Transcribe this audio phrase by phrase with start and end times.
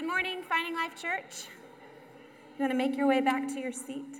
[0.00, 1.44] Good morning, Finding Life Church.
[2.56, 4.16] You want to make your way back to your seat?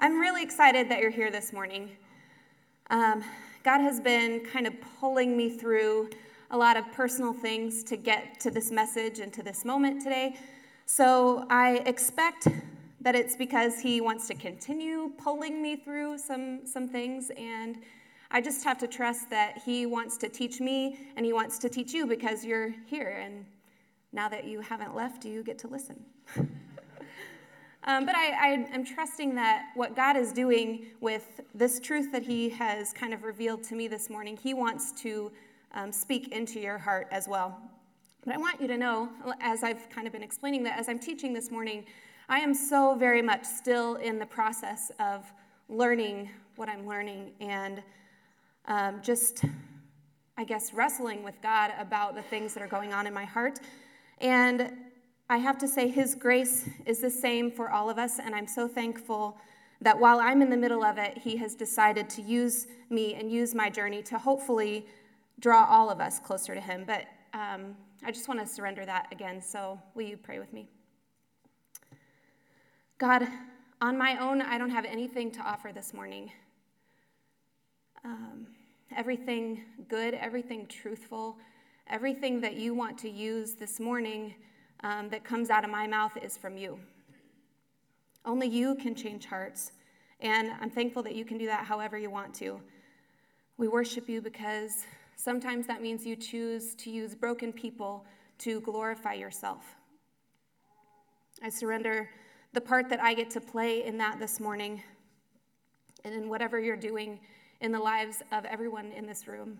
[0.00, 1.90] I'm really excited that you're here this morning.
[2.88, 3.22] Um,
[3.62, 6.08] God has been kind of pulling me through
[6.52, 10.36] a lot of personal things to get to this message and to this moment today.
[10.86, 12.48] So I expect
[13.02, 17.76] that it's because He wants to continue pulling me through some, some things and
[18.30, 21.68] I just have to trust that He wants to teach me and He wants to
[21.68, 23.22] teach you because you're here.
[23.22, 23.44] And
[24.12, 25.98] now that you haven't left, you get to listen.
[26.36, 32.22] um, but I, I am trusting that what God is doing with this truth that
[32.22, 35.32] He has kind of revealed to me this morning, He wants to
[35.74, 37.58] um, speak into your heart as well.
[38.24, 39.08] But I want you to know,
[39.40, 41.84] as I've kind of been explaining that, as I'm teaching this morning,
[42.28, 45.24] I am so very much still in the process of
[45.68, 47.32] learning what I'm learning.
[47.40, 47.82] And
[48.66, 49.44] um, just,
[50.36, 53.58] I guess, wrestling with God about the things that are going on in my heart.
[54.22, 54.72] And
[55.28, 58.46] I have to say, His grace is the same for all of us, and I'm
[58.46, 59.36] so thankful
[59.80, 63.30] that while I'm in the middle of it, He has decided to use me and
[63.30, 64.86] use my journey to hopefully
[65.40, 66.84] draw all of us closer to Him.
[66.86, 70.68] But um, I just want to surrender that again, so will you pray with me?
[72.98, 73.26] God,
[73.80, 76.30] on my own, I don't have anything to offer this morning
[78.04, 78.46] um,
[78.96, 81.36] everything good, everything truthful,
[81.88, 84.34] everything that you want to use this morning
[84.82, 86.78] um, that comes out of my mouth is from you.
[88.24, 89.72] Only you can change hearts.
[90.20, 92.60] And I'm thankful that you can do that however you want to.
[93.56, 94.86] We worship you because
[95.16, 98.04] sometimes that means you choose to use broken people
[98.38, 99.64] to glorify yourself.
[101.42, 102.08] I surrender
[102.52, 104.82] the part that I get to play in that this morning
[106.04, 107.18] and in whatever you're doing
[107.60, 109.58] in the lives of everyone in this room.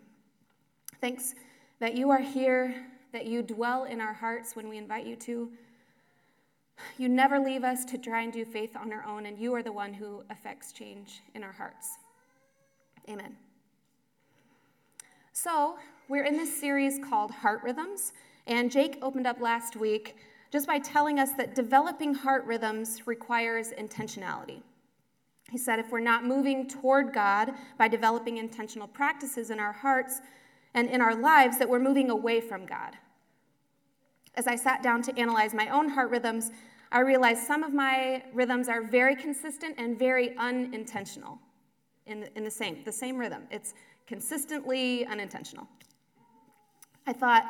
[1.01, 1.35] Thanks
[1.83, 2.77] that you are here,
[3.13, 5.51] that you dwell in our hearts when we invite you to.
[6.97, 9.65] You never leave us to try and do faith on our own, and you are
[9.65, 11.89] the one who affects change in our hearts.
[13.09, 13.35] Amen.
[15.33, 15.77] So,
[16.09, 18.13] we're in this series called Heart Rhythms,
[18.47, 20.15] and Jake opened up last week
[20.53, 24.63] just by telling us that developing heart rhythms requires intentionality.
[25.51, 30.21] He said, if we're not moving toward God by developing intentional practices in our hearts
[30.75, 32.97] and in our lives, that we're moving away from God.
[34.35, 36.51] As I sat down to analyze my own heart rhythms,
[36.91, 41.39] I realized some of my rhythms are very consistent and very unintentional
[42.07, 43.43] in the, in the same, the same rhythm.
[43.51, 43.75] It's
[44.07, 45.67] consistently unintentional.
[47.07, 47.45] I thought,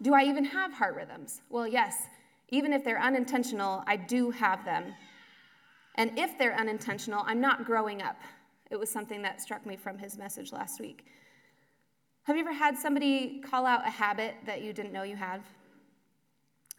[0.00, 1.42] do I even have heart rhythms?
[1.50, 2.06] Well, yes.
[2.48, 4.92] Even if they're unintentional, I do have them
[5.96, 8.16] and if they're unintentional, I'm not growing up.
[8.70, 11.06] It was something that struck me from his message last week.
[12.24, 15.42] Have you ever had somebody call out a habit that you didn't know you had?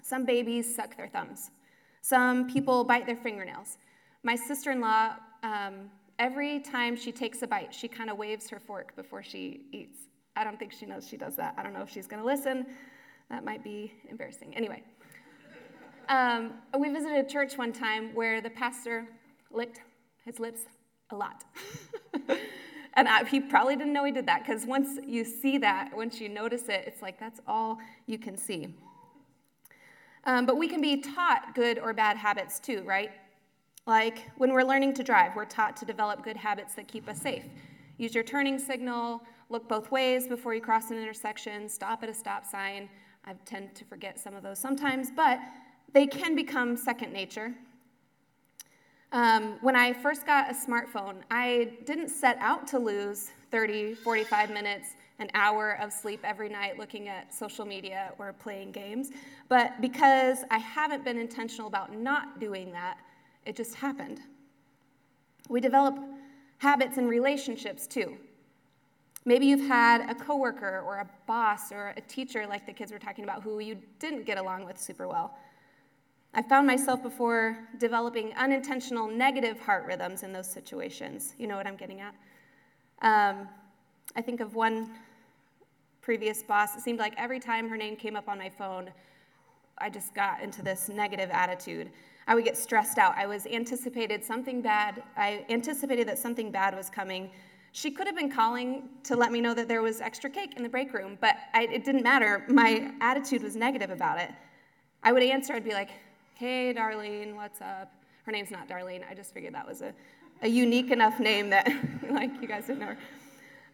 [0.02, 1.52] Some babies suck their thumbs.
[2.02, 3.78] Some people bite their fingernails.
[4.24, 8.50] My sister in law, um, every time she takes a bite, she kind of waves
[8.50, 9.98] her fork before she eats.
[10.38, 11.56] I don't think she knows she does that.
[11.58, 12.66] I don't know if she's going to listen.
[13.30, 14.56] That might be embarrassing.
[14.56, 14.82] Anyway,
[16.08, 19.06] um, we visited a church one time where the pastor
[19.52, 19.82] licked
[20.24, 20.62] his lips
[21.10, 21.44] a lot.
[22.96, 26.22] and I, he probably didn't know he did that because once you see that, once
[26.22, 28.76] you notice it, it's like that's all you can see.
[30.26, 33.12] Um, but we can be taught good or bad habits too, right?
[33.86, 37.20] Like when we're learning to drive, we're taught to develop good habits that keep us
[37.20, 37.44] safe.
[37.98, 42.14] Use your turning signal, look both ways before you cross an intersection, stop at a
[42.14, 42.90] stop sign.
[43.26, 45.40] I tend to forget some of those sometimes, but
[45.94, 47.54] they can become second nature.
[49.14, 54.50] Um, when I first got a smartphone, I didn't set out to lose 30, 45
[54.50, 59.12] minutes, an hour of sleep every night looking at social media or playing games.
[59.50, 62.98] But because I haven't been intentional about not doing that,
[63.46, 64.20] it just happened.
[65.48, 65.96] We develop
[66.58, 68.18] habits in relationships too.
[69.26, 72.98] Maybe you've had a coworker or a boss or a teacher, like the kids were
[72.98, 75.38] talking about, who you didn't get along with super well.
[76.36, 81.36] I found myself before developing unintentional negative heart rhythms in those situations.
[81.38, 82.16] You know what I'm getting at?
[83.04, 83.48] Um,
[84.16, 84.90] I think of one
[86.02, 86.76] previous boss.
[86.76, 88.90] It seemed like every time her name came up on my phone,
[89.78, 91.92] I just got into this negative attitude.
[92.26, 93.16] I would get stressed out.
[93.16, 95.04] I was anticipated something bad.
[95.16, 97.30] I anticipated that something bad was coming.
[97.74, 100.64] She could have been calling to let me know that there was extra cake in
[100.64, 102.44] the break room, but I, it didn't matter.
[102.48, 104.32] My attitude was negative about it.
[105.04, 105.90] I would answer, I'd be like,
[106.44, 107.90] hey, Darlene, what's up?
[108.24, 109.10] Her name's not Darlene.
[109.10, 109.94] I just figured that was a,
[110.42, 111.72] a unique enough name that,
[112.12, 112.98] like, you guys didn't know her.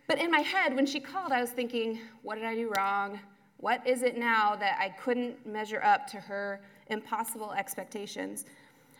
[0.07, 3.19] But in my head, when she called, I was thinking, what did I do wrong?
[3.57, 6.62] What is it now that I couldn't measure up to her
[6.92, 8.45] impossible expectations?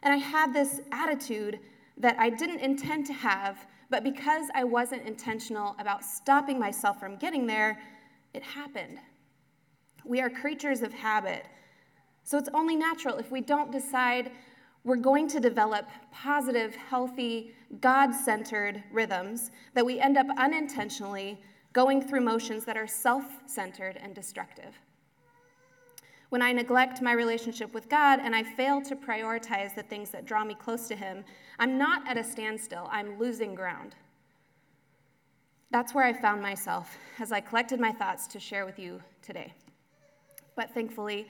[0.02, 1.60] And I had this attitude
[1.98, 7.18] that I didn't intend to have, but because I wasn't intentional about stopping myself from
[7.18, 7.80] getting there,
[8.34, 8.98] it happened.
[10.06, 11.46] We are creatures of habit.
[12.30, 14.30] So it's only natural if we don't decide
[14.84, 21.42] we're going to develop positive, healthy, God centered rhythms that we end up unintentionally
[21.74, 24.76] going through motions that are self centered and destructive.
[26.30, 30.28] When I neglect my relationship with God and I fail to prioritize the things that
[30.28, 31.26] draw me close to Him,
[31.58, 33.96] I'm not at a standstill, I'm losing ground.
[35.72, 39.52] That's where I found myself as I collected my thoughts to share with you today.
[40.56, 41.28] But thankfully,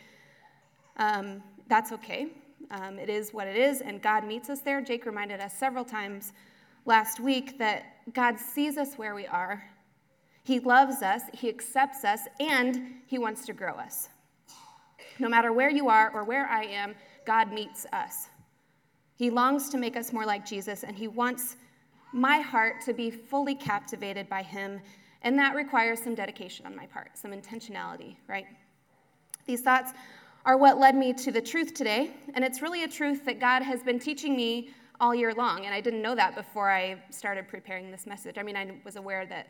[0.98, 2.28] um, that's okay.
[2.72, 4.82] Um, it is what it is, and God meets us there.
[4.82, 6.34] Jake reminded us several times
[6.86, 7.84] last week that
[8.14, 9.64] God sees us where we are.
[10.44, 14.10] He loves us, He accepts us, and He wants to grow us.
[15.20, 16.96] No matter where you are or where I am,
[17.26, 18.30] God meets us.
[19.16, 21.58] He longs to make us more like Jesus, and He wants
[22.14, 24.80] my heart to be fully captivated by Him,
[25.24, 28.46] and that requires some dedication on my part, some intentionality, right?
[29.46, 29.92] These thoughts
[30.50, 33.62] are what led me to the truth today, and it's really a truth that God
[33.62, 37.48] has been teaching me all year long, and I didn't know that before I started
[37.48, 38.40] preparing this message.
[38.40, 39.50] I mean, I was aware that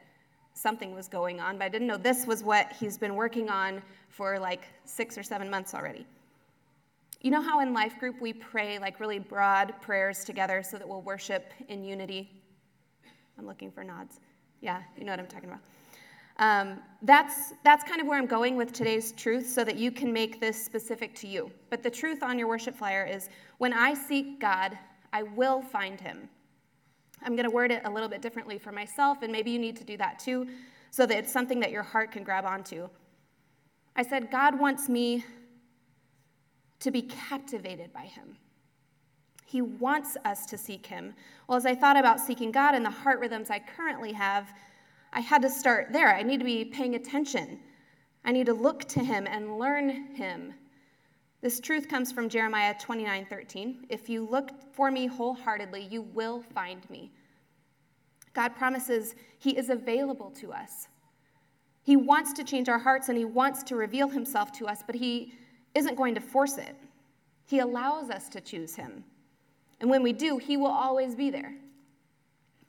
[0.54, 3.82] something was going on, but I didn't know this was what he's been working on
[4.10, 6.06] for like six or seven months already.
[7.22, 10.86] You know how in life group we pray like really broad prayers together so that
[10.86, 12.30] we'll worship in unity?
[13.38, 14.20] I'm looking for nods.
[14.60, 15.62] Yeah, you know what I'm talking about.
[16.40, 20.12] Um, that's, that's kind of where I'm going with today's truth so that you can
[20.12, 21.52] make this specific to you.
[21.70, 24.78] But the truth on your worship flyer is when I seek God,
[25.12, 26.30] I will find him.
[27.24, 29.76] I'm going to word it a little bit differently for myself, and maybe you need
[29.78, 30.48] to do that too,
[30.92, 32.88] so that it's something that your heart can grab onto.
[33.98, 35.26] I said, God wants me
[36.80, 38.38] to be captivated by him.
[39.46, 41.14] He wants us to seek him.
[41.48, 44.54] Well, as I thought about seeking God and the heart rhythms I currently have,
[45.12, 46.14] I had to start there.
[46.14, 47.60] I need to be paying attention.
[48.24, 50.54] I need to look to him and learn him.
[51.42, 53.86] This truth comes from Jeremiah 29 13.
[53.90, 57.12] If you look for me wholeheartedly, you will find me.
[58.34, 60.90] God promises he is available to us.
[61.82, 64.96] He wants to change our hearts and he wants to reveal himself to us, but
[64.96, 65.34] he
[65.74, 66.76] isn't going to force it.
[67.46, 69.04] He allows us to choose him.
[69.80, 71.54] And when we do, he will always be there.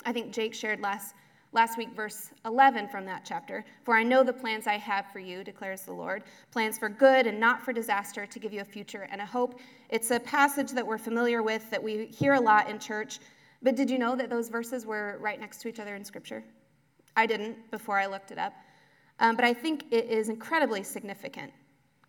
[0.06, 1.14] I think Jake shared last
[1.52, 5.18] Last week, verse 11 from that chapter For I know the plans I have for
[5.18, 8.64] you, declares the Lord plans for good and not for disaster, to give you a
[8.64, 9.58] future and a hope.
[9.88, 13.18] It's a passage that we're familiar with, that we hear a lot in church.
[13.62, 16.44] But did you know that those verses were right next to each other in Scripture?
[17.16, 18.52] I didn't before I looked it up.
[19.18, 21.52] Um, but I think it is incredibly significant.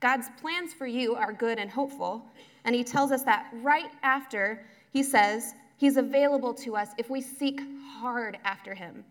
[0.01, 2.27] God's plans for you are good and hopeful.
[2.63, 7.21] And He tells us that right after He says He's available to us if we
[7.21, 7.59] seek
[7.99, 9.03] hard after Him.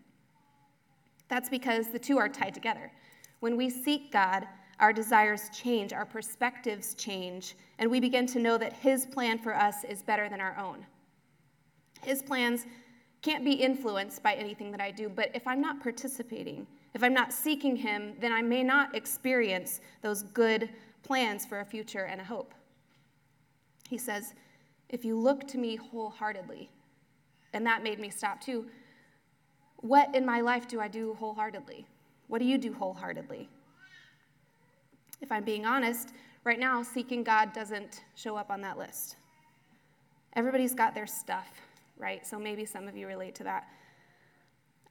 [1.31, 2.91] That's because the two are tied together.
[3.39, 4.45] When we seek God,
[4.81, 9.55] our desires change, our perspectives change, and we begin to know that His plan for
[9.55, 10.85] us is better than our own.
[12.03, 12.65] His plans
[13.21, 17.13] can't be influenced by anything that I do, but if I'm not participating, if I'm
[17.13, 20.69] not seeking Him, then I may not experience those good
[21.01, 22.53] plans for a future and a hope.
[23.87, 24.33] He says,
[24.89, 26.69] If you look to me wholeheartedly,
[27.53, 28.65] and that made me stop too
[29.81, 31.85] what in my life do I do wholeheartedly?
[32.27, 33.49] What do you do wholeheartedly?
[35.21, 36.09] If I'm being honest,
[36.43, 39.15] right now, seeking God doesn't show up on that list.
[40.33, 41.49] Everybody's got their stuff,
[41.97, 42.25] right?
[42.25, 43.67] So maybe some of you relate to that.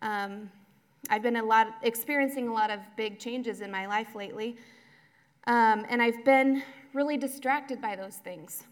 [0.02, 0.50] Um,
[1.08, 4.56] I've been a lot, experiencing a lot of big changes in my life lately,
[5.46, 8.64] um, and I've been really distracted by those things.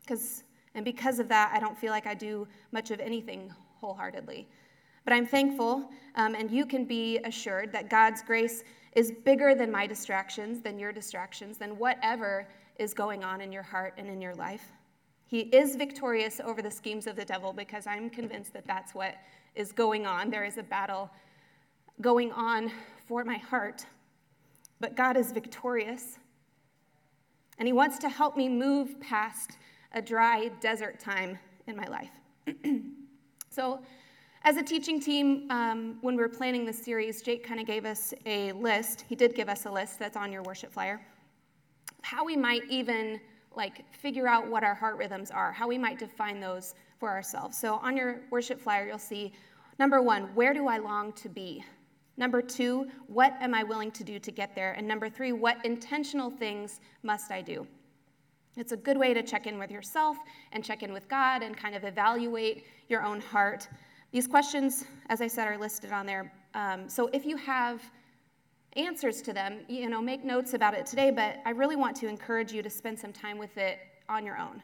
[0.00, 0.44] Because,
[0.74, 4.48] and because of that, I don't feel like I do much of anything wholeheartedly.
[5.04, 8.62] But I'm thankful, um, and you can be assured that God's grace
[8.94, 12.46] is bigger than my distractions, than your distractions, than whatever
[12.78, 14.72] is going on in your heart and in your life.
[15.26, 19.14] He is victorious over the schemes of the devil because I'm convinced that that's what
[19.54, 20.30] is going on.
[20.30, 21.10] There is a battle
[22.00, 22.70] going on
[23.06, 23.84] for my heart.
[24.80, 26.18] But God is victorious.
[27.58, 29.58] And He wants to help me move past
[29.92, 32.10] a dry desert time in my life.
[33.58, 33.80] So,
[34.44, 37.84] as a teaching team, um, when we were planning this series, Jake kind of gave
[37.84, 39.04] us a list.
[39.08, 41.04] He did give us a list that's on your worship flyer.
[42.02, 43.20] How we might even
[43.56, 47.58] like figure out what our heart rhythms are, how we might define those for ourselves.
[47.58, 49.32] So on your worship flyer, you'll see
[49.80, 51.64] number one, where do I long to be?
[52.16, 54.74] Number two, what am I willing to do to get there?
[54.74, 57.66] And number three, what intentional things must I do?
[58.58, 60.16] It's a good way to check in with yourself
[60.50, 63.68] and check in with God and kind of evaluate your own heart.
[64.10, 66.32] These questions, as I said, are listed on there.
[66.54, 67.80] Um, so if you have
[68.76, 72.08] answers to them, you know, make notes about it today, but I really want to
[72.08, 74.62] encourage you to spend some time with it on your own.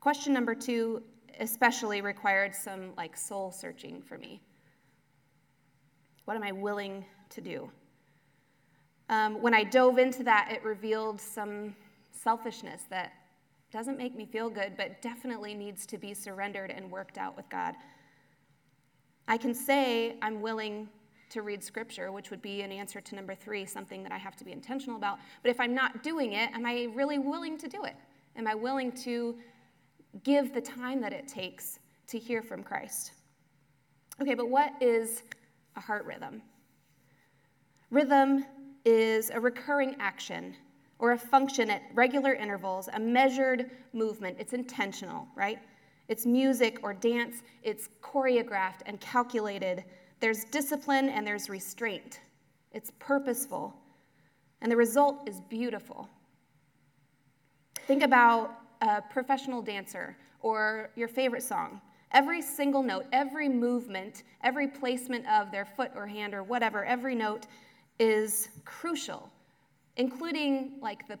[0.00, 1.02] Question number two
[1.38, 4.42] especially required some like soul searching for me.
[6.26, 7.70] What am I willing to do?
[9.08, 11.74] Um, when I dove into that, it revealed some
[12.12, 13.12] selfishness that
[13.72, 17.48] doesn't make me feel good, but definitely needs to be surrendered and worked out with
[17.48, 17.74] God.
[19.28, 20.88] I can say I'm willing
[21.30, 24.36] to read scripture, which would be an answer to number three, something that I have
[24.36, 25.18] to be intentional about.
[25.42, 27.94] But if I'm not doing it, am I really willing to do it?
[28.36, 29.36] Am I willing to
[30.24, 33.12] give the time that it takes to hear from Christ?
[34.20, 35.22] Okay, but what is
[35.76, 36.42] a heart rhythm?
[37.90, 38.44] Rhythm
[38.84, 40.56] is a recurring action
[41.00, 44.36] or a function at regular intervals, a measured movement.
[44.38, 45.58] It's intentional, right?
[46.08, 49.84] It's music or dance, it's choreographed and calculated.
[50.20, 52.20] There's discipline and there's restraint.
[52.72, 53.74] It's purposeful.
[54.60, 56.06] And the result is beautiful.
[57.86, 58.50] Think about
[58.82, 61.80] a professional dancer or your favorite song.
[62.12, 67.14] Every single note, every movement, every placement of their foot or hand or whatever, every
[67.14, 67.46] note
[67.98, 69.30] is crucial
[70.00, 71.18] including like the,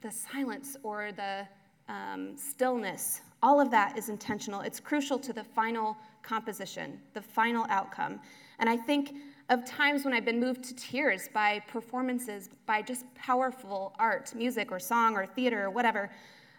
[0.00, 1.46] the silence or the
[1.88, 3.20] um, stillness.
[3.44, 4.60] All of that is intentional.
[4.60, 8.18] It's crucial to the final composition, the final outcome.
[8.58, 9.14] And I think
[9.50, 14.72] of times when I've been moved to tears by performances, by just powerful art, music
[14.72, 16.10] or song or theater or whatever,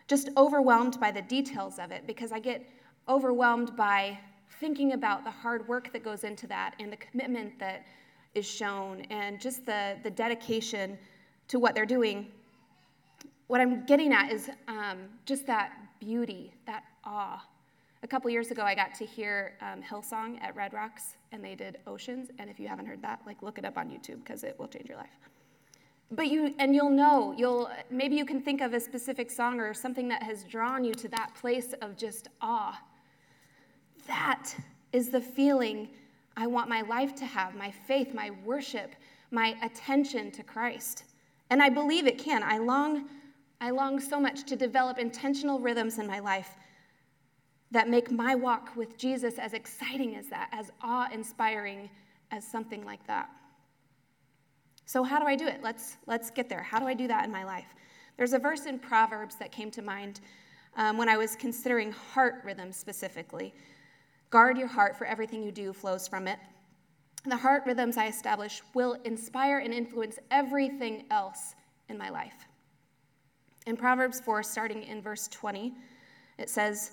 [0.08, 2.66] just overwhelmed by the details of it because I get
[3.10, 4.18] overwhelmed by
[4.62, 7.86] thinking about the hard work that goes into that and the commitment that
[8.34, 10.98] is shown and just the, the dedication
[11.48, 12.28] to what they're doing.
[13.48, 17.44] What I'm getting at is um, just that beauty, that awe.
[18.04, 21.56] A couple years ago, I got to hear um, Hillsong at Red Rocks, and they
[21.56, 22.30] did Oceans.
[22.38, 24.68] And if you haven't heard that, like look it up on YouTube because it will
[24.68, 25.08] change your life.
[26.12, 29.74] But you and you'll know you'll maybe you can think of a specific song or
[29.74, 32.80] something that has drawn you to that place of just awe.
[34.06, 34.54] That
[34.92, 35.90] is the feeling
[36.36, 38.96] I want my life to have, my faith, my worship,
[39.32, 41.06] my attention to Christ.
[41.54, 42.42] And I believe it can.
[42.42, 43.08] I long,
[43.62, 46.50] I long so much to develop intentional rhythms in my life
[47.70, 51.92] that make my walk with Jesus as exciting as that, as awe inspiring
[52.32, 53.30] as something like that.
[54.88, 55.60] So, how do I do it?
[55.62, 56.64] Let's, let's get there.
[56.64, 57.76] How do I do that in my life?
[58.18, 60.22] There's a verse in Proverbs that came to mind
[60.76, 63.54] um, when I was considering heart rhythms specifically.
[64.32, 66.40] Guard your heart, for everything you do flows from it.
[67.26, 71.56] The heart rhythms I establish will inspire and influence everything else
[71.88, 72.48] in my life.
[73.66, 75.74] In Proverbs 4, starting in verse 20,
[76.38, 76.92] it says,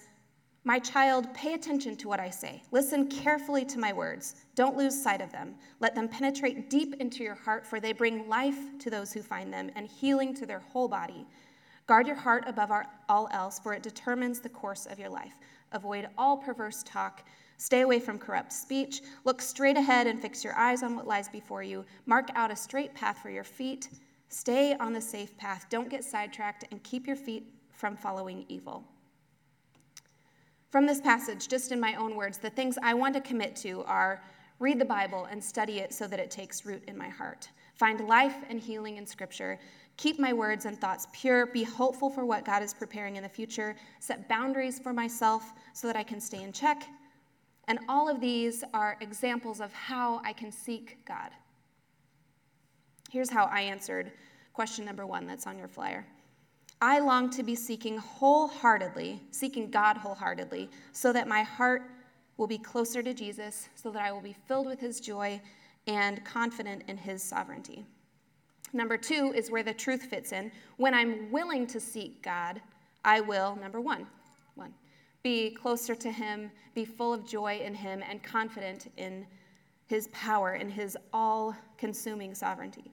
[0.62, 2.62] My child, pay attention to what I say.
[2.70, 4.36] Listen carefully to my words.
[4.54, 5.56] Don't lose sight of them.
[5.80, 9.52] Let them penetrate deep into your heart, for they bring life to those who find
[9.52, 11.26] them and healing to their whole body.
[11.88, 12.70] Guard your heart above
[13.08, 15.34] all else, for it determines the course of your life.
[15.72, 17.24] Avoid all perverse talk
[17.60, 19.02] Stay away from corrupt speech.
[19.26, 21.84] Look straight ahead and fix your eyes on what lies before you.
[22.06, 23.90] Mark out a straight path for your feet.
[24.30, 25.66] Stay on the safe path.
[25.68, 28.82] Don't get sidetracked and keep your feet from following evil.
[30.70, 33.84] From this passage, just in my own words, the things I want to commit to
[33.84, 34.22] are
[34.58, 37.50] read the Bible and study it so that it takes root in my heart.
[37.74, 39.60] Find life and healing in Scripture.
[39.98, 41.44] Keep my words and thoughts pure.
[41.44, 43.76] Be hopeful for what God is preparing in the future.
[43.98, 46.88] Set boundaries for myself so that I can stay in check
[47.70, 51.30] and all of these are examples of how I can seek God.
[53.12, 54.10] Here's how I answered
[54.52, 56.04] question number one that's on your flyer.
[56.80, 61.82] I long to be seeking wholeheartedly, seeking God wholeheartedly, so that my heart
[62.38, 65.40] will be closer to Jesus, so that I will be filled with his joy
[65.86, 67.86] and confident in his sovereignty.
[68.72, 70.50] Number two is where the truth fits in.
[70.76, 72.60] When I'm willing to seek God,
[73.04, 74.08] I will, number one,
[74.56, 74.74] one,
[75.22, 79.26] be closer to Him, be full of joy in Him, and confident in
[79.86, 82.92] His power and His all consuming sovereignty.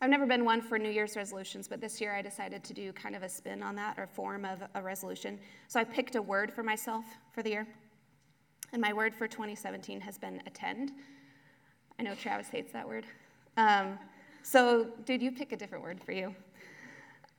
[0.00, 2.92] I've never been one for New Year's resolutions, but this year I decided to do
[2.92, 5.38] kind of a spin on that or form of a resolution.
[5.68, 7.66] So I picked a word for myself for the year.
[8.72, 10.92] And my word for 2017 has been attend.
[11.98, 13.06] I know Travis hates that word.
[13.56, 13.98] Um,
[14.42, 16.34] so, dude, you pick a different word for you.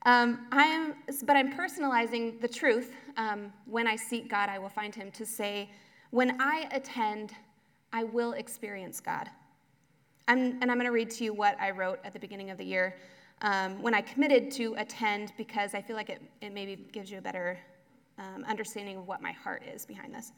[0.02, 2.92] Um, I am, but I'm personalizing the truth.
[3.16, 5.70] Um, when I seek God, I will find Him to say,
[6.10, 7.32] when I attend,
[7.92, 9.28] I will experience God.
[10.28, 12.58] I'm, and I'm going to read to you what I wrote at the beginning of
[12.58, 12.96] the year
[13.42, 17.18] um, when I committed to attend because I feel like it, it maybe gives you
[17.18, 17.58] a better
[18.18, 20.32] um, understanding of what my heart is behind this.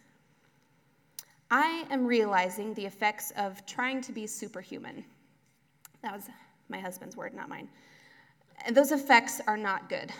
[1.51, 5.05] I am realizing the effects of trying to be superhuman.
[6.03, 6.29] That was
[6.69, 7.69] my husband's word, not mine.
[8.67, 10.13] And those effects are not good.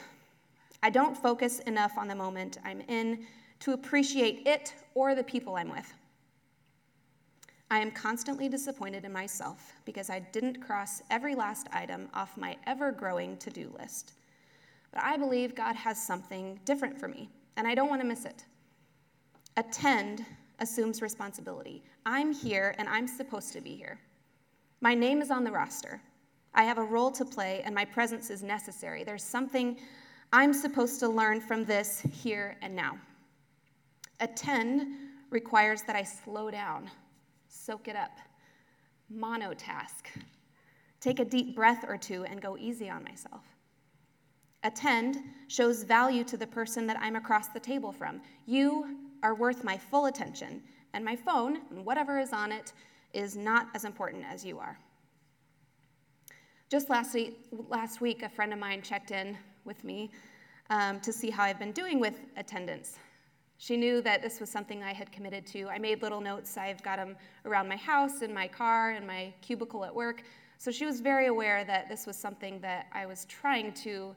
[0.83, 3.27] I don't focus enough on the moment I'm in
[3.61, 5.93] to appreciate it or the people I'm with.
[7.71, 12.57] I am constantly disappointed in myself because I didn't cross every last item off my
[12.67, 14.15] ever growing to do list.
[14.93, 18.25] But I believe God has something different for me, and I don't want to miss
[18.25, 18.45] it.
[19.57, 20.25] Attend
[20.59, 21.83] assumes responsibility.
[22.07, 24.01] I'm here, and I'm supposed to be here.
[24.81, 26.01] My name is on the roster.
[26.55, 29.05] I have a role to play, and my presence is necessary.
[29.05, 29.79] There's something
[30.33, 32.99] I'm supposed to learn from this here and now.
[34.21, 34.87] Attend
[35.31, 36.91] requires that I slow down
[37.51, 38.17] soak it up.
[39.13, 40.07] Monotask.
[41.01, 43.43] Take a deep breath or two and go easy on myself.
[44.63, 48.21] Attend shows value to the person that I'm across the table from.
[48.47, 52.73] You are worth my full attention, and my phone and whatever is on it
[53.13, 54.79] is not as important as you are.
[56.71, 57.37] Just last week,
[57.69, 60.09] last week a friend of mine checked in with me
[60.71, 62.97] um, to see how I've been doing with attendance.
[63.59, 65.67] She knew that this was something I had committed to.
[65.67, 66.57] I made little notes.
[66.57, 70.23] I've got them around my house, in my car, in my cubicle at work.
[70.59, 74.15] So she was very aware that this was something that I was trying to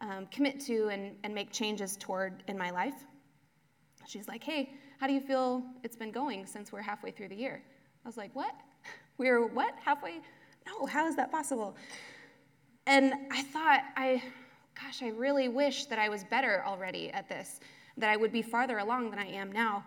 [0.00, 3.04] um, commit to and, and make changes toward in my life.
[4.06, 4.70] She's like, hey,
[5.00, 7.64] how do you feel it's been going since we're halfway through the year?
[8.04, 8.54] I was like, what?
[9.18, 9.74] We're what?
[9.82, 10.20] Halfway?
[10.66, 11.76] No, how is that possible?
[12.86, 14.22] And I thought, I,
[14.80, 17.60] gosh, I really wish that I was better already at this
[17.98, 19.84] that I would be farther along than I am now.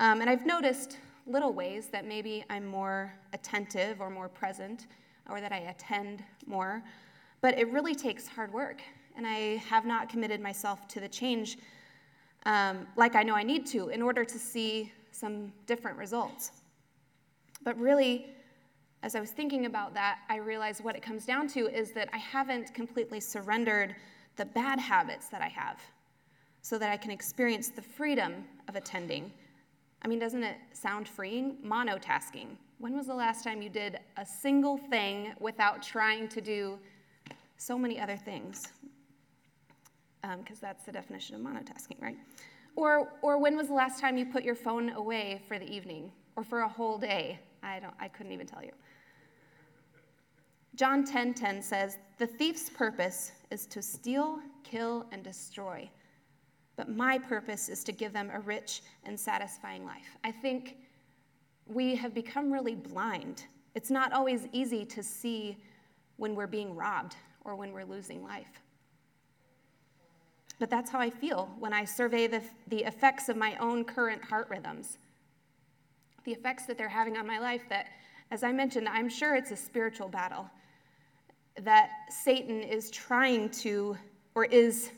[0.00, 4.88] Um, and I've noticed little ways that maybe I'm more attentive or more present
[5.30, 6.82] or that I attend more.
[7.40, 8.82] But it really takes hard work.
[9.16, 11.58] And I have not committed myself to the change
[12.46, 16.52] um, like I know I need to in order to see some different results.
[17.64, 18.35] But really,
[19.06, 22.08] as I was thinking about that, I realized what it comes down to is that
[22.12, 23.94] I haven't completely surrendered
[24.34, 25.80] the bad habits that I have
[26.60, 29.32] so that I can experience the freedom of attending.
[30.02, 31.58] I mean, doesn't it sound freeing?
[31.64, 32.48] Monotasking.
[32.78, 36.76] When was the last time you did a single thing without trying to do
[37.58, 38.66] so many other things?
[40.20, 42.16] Because um, that's the definition of monotasking, right?
[42.74, 46.10] Or, or when was the last time you put your phone away for the evening
[46.34, 47.38] or for a whole day?
[47.62, 48.72] I, don't, I couldn't even tell you.
[50.76, 55.90] John 10:10 10, 10 says, "The thief's purpose is to steal, kill, and destroy
[56.76, 60.16] but my purpose is to give them a rich and satisfying life.
[60.22, 60.76] I think
[61.66, 63.44] we have become really blind.
[63.74, 65.56] It's not always easy to see
[66.18, 68.60] when we're being robbed or when we're losing life.
[70.58, 74.22] But that's how I feel when I survey the, the effects of my own current
[74.22, 74.98] heart rhythms,
[76.24, 77.62] the effects that they're having on my life.
[77.68, 77.88] That,
[78.30, 80.48] as I mentioned, I'm sure it's a spiritual battle
[81.62, 83.96] that Satan is trying to,
[84.34, 84.90] or is,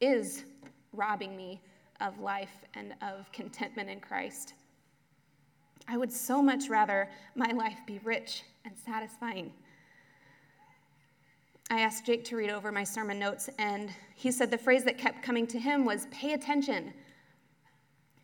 [0.00, 0.44] is
[0.92, 1.60] robbing me
[2.00, 4.54] of life and of contentment in Christ.
[5.88, 9.52] I would so much rather my life be rich and satisfying.
[11.70, 14.98] I asked Jake to read over my sermon notes, and he said the phrase that
[14.98, 16.92] kept coming to him was pay attention.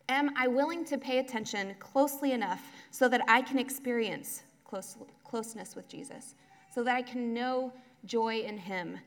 [0.09, 5.75] Am I willing to pay attention closely enough so that I can experience close, closeness
[5.77, 6.35] with Jesus,
[6.79, 7.73] so that I can know
[8.05, 9.01] joy in him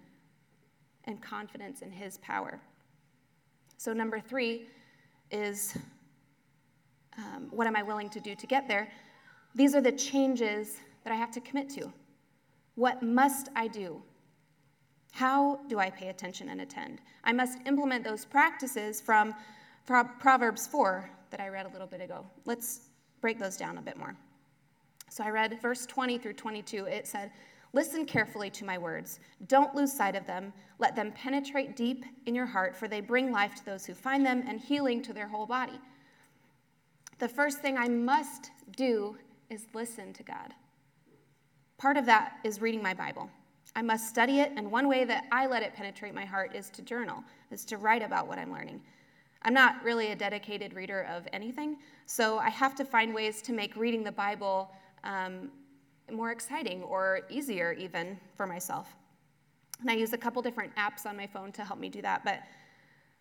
[1.05, 2.59] and confidence in his power?
[3.77, 4.63] So, number three
[5.31, 5.77] is
[7.17, 8.91] um, what am I willing to do to get there?
[9.55, 11.93] These are the changes that I have to commit to.
[12.75, 14.03] What must I do?
[15.13, 16.99] How do I pay attention and attend?
[17.23, 19.33] I must implement those practices from
[19.85, 22.25] Proverbs 4 that I read a little bit ago.
[22.43, 22.89] Let's
[23.21, 24.13] break those down a bit more.
[25.09, 26.87] So I read verse 20 through 22.
[26.87, 27.31] It said,
[27.73, 29.19] Listen carefully to my words.
[29.47, 30.51] Don't lose sight of them.
[30.77, 34.25] Let them penetrate deep in your heart, for they bring life to those who find
[34.25, 35.79] them and healing to their whole body.
[37.19, 39.17] The first thing I must do
[39.49, 40.53] is listen to God.
[41.77, 43.29] Part of that is reading my Bible.
[43.75, 46.69] I must study it, and one way that I let it penetrate my heart is
[46.71, 48.81] to journal, is to write about what I'm learning.
[49.43, 53.53] I'm not really a dedicated reader of anything, so I have to find ways to
[53.53, 54.69] make reading the Bible
[55.03, 55.49] um,
[56.11, 58.95] more exciting or easier even for myself.
[59.81, 62.23] And I use a couple different apps on my phone to help me do that.
[62.23, 62.41] But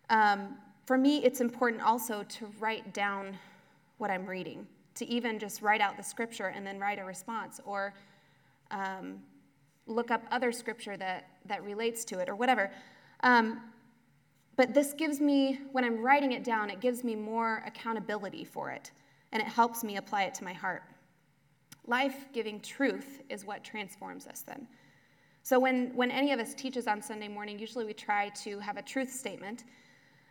[0.09, 3.37] um, for me, it's important also to write down
[3.97, 7.59] what I'm reading, to even just write out the scripture and then write a response,
[7.65, 7.93] or
[8.71, 9.19] um,
[9.87, 12.71] look up other scripture that, that relates to it or whatever.
[13.23, 13.61] Um,
[14.55, 18.69] but this gives me, when I'm writing it down, it gives me more accountability for
[18.69, 18.91] it,
[19.31, 20.83] and it helps me apply it to my heart.
[21.91, 24.65] Life giving truth is what transforms us then.
[25.43, 28.77] So, when, when any of us teaches on Sunday morning, usually we try to have
[28.77, 29.65] a truth statement,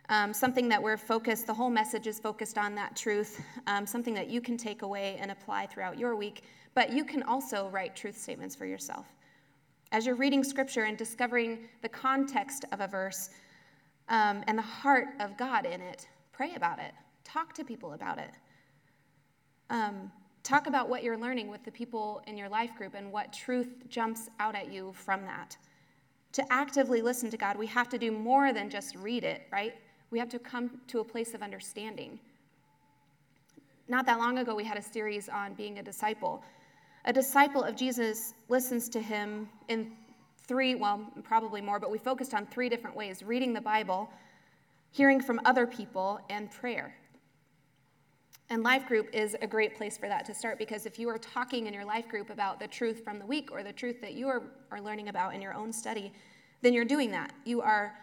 [0.09, 4.15] um, something that we're focused, the whole message is focused on that truth, um, something
[4.15, 7.95] that you can take away and apply throughout your week, but you can also write
[7.95, 9.05] truth statements for yourself.
[9.91, 13.29] As you're reading scripture and discovering the context of a verse
[14.09, 16.93] um, and the heart of God in it, pray about it,
[17.23, 18.31] talk to people about it.
[19.69, 20.11] Um,
[20.43, 23.69] Talk about what you're learning with the people in your life group and what truth
[23.89, 25.55] jumps out at you from that.
[26.33, 29.75] To actively listen to God, we have to do more than just read it, right?
[30.09, 32.19] We have to come to a place of understanding.
[33.87, 36.43] Not that long ago, we had a series on being a disciple.
[37.05, 39.91] A disciple of Jesus listens to him in
[40.47, 44.09] three, well, probably more, but we focused on three different ways reading the Bible,
[44.91, 46.95] hearing from other people, and prayer.
[48.51, 51.17] And life group is a great place for that to start because if you are
[51.17, 54.13] talking in your life group about the truth from the week or the truth that
[54.13, 56.11] you are, are learning about in your own study,
[56.61, 57.31] then you're doing that.
[57.45, 57.93] You are,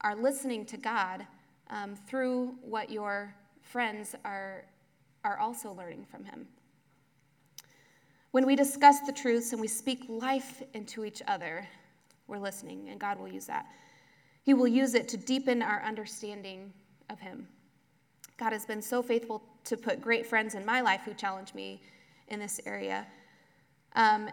[0.00, 1.26] are listening to God
[1.68, 4.64] um, through what your friends are,
[5.24, 6.46] are also learning from Him.
[8.30, 11.68] When we discuss the truths and we speak life into each other,
[12.28, 13.66] we're listening, and God will use that.
[14.42, 16.72] He will use it to deepen our understanding
[17.10, 17.46] of Him.
[18.38, 21.80] God has been so faithful to put great friends in my life who challenge me
[22.28, 23.06] in this area.
[23.94, 24.28] Um,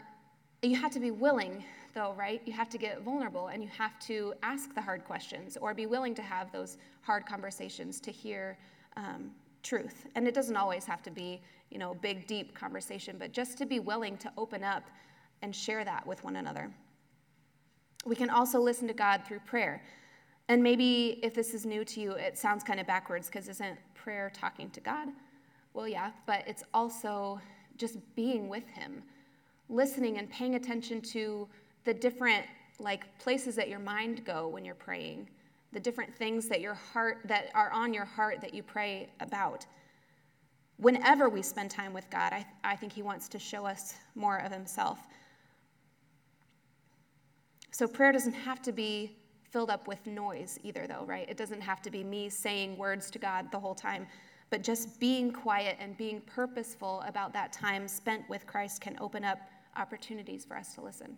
[0.61, 1.63] you have to be willing,
[1.93, 2.41] though, right?
[2.45, 5.85] You have to get vulnerable and you have to ask the hard questions or be
[5.85, 8.57] willing to have those hard conversations to hear
[8.97, 9.31] um,
[9.63, 10.07] truth.
[10.15, 13.65] And it doesn't always have to be, you know, big, deep conversation, but just to
[13.65, 14.83] be willing to open up
[15.41, 16.71] and share that with one another.
[18.05, 19.81] We can also listen to God through prayer.
[20.49, 23.77] And maybe if this is new to you, it sounds kind of backwards because isn't
[23.93, 25.09] prayer talking to God?
[25.75, 27.39] Well, yeah, but it's also
[27.77, 29.03] just being with Him,
[29.69, 31.47] listening and paying attention to
[31.85, 32.45] the different
[32.79, 35.29] like places that your mind go when you're praying,
[35.71, 39.67] the different things that your heart that are on your heart that you pray about.
[40.77, 44.37] Whenever we spend time with God, I, I think He wants to show us more
[44.37, 44.97] of Himself.
[47.69, 49.15] So prayer doesn't have to be
[49.51, 51.27] filled up with noise either, though, right?
[51.29, 54.07] It doesn't have to be me saying words to God the whole time,
[54.49, 59.23] but just being quiet and being purposeful about that time spent with Christ can open
[59.23, 59.39] up
[59.75, 61.17] opportunities for us to listen.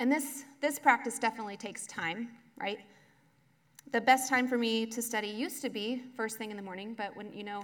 [0.00, 2.28] And this, this practice definitely takes time,
[2.60, 2.78] right?
[3.90, 6.94] The best time for me to study used to be first thing in the morning,
[6.94, 7.62] but when, you know,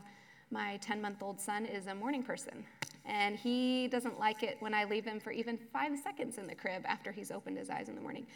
[0.50, 2.64] my 10 month old son is a morning person.
[3.04, 6.54] And he doesn't like it when I leave him for even five seconds in the
[6.54, 8.26] crib after he's opened his eyes in the morning.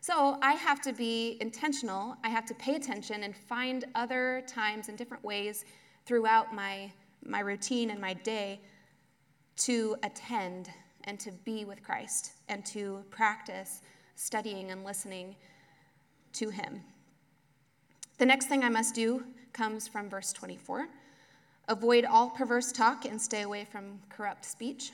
[0.00, 2.16] So I have to be intentional.
[2.22, 5.64] I have to pay attention and find other times and different ways
[6.06, 6.92] throughout my,
[7.24, 8.60] my routine and my day
[9.58, 10.70] to attend
[11.04, 13.82] and to be with Christ and to practice
[14.14, 15.34] studying and listening
[16.34, 16.82] to Him.
[18.18, 20.88] The next thing I must do comes from verse 24
[21.68, 24.92] avoid all perverse talk and stay away from corrupt speech.